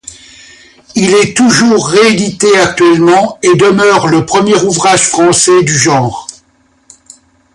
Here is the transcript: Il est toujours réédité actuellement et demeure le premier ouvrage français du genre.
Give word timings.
Il 0.95 1.13
est 1.13 1.37
toujours 1.37 1.89
réédité 1.89 2.57
actuellement 2.57 3.37
et 3.43 3.53
demeure 3.53 4.07
le 4.07 4.25
premier 4.25 4.59
ouvrage 4.63 5.07
français 5.07 5.61
du 5.61 5.77
genre. 5.77 6.25